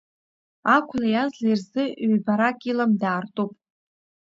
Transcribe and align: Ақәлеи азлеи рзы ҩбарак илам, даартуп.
Ақәлеи 0.75 1.15
азлеи 1.23 1.55
рзы 1.59 1.83
ҩбарак 2.11 2.59
илам, 2.71 2.91
даартуп. 3.01 3.51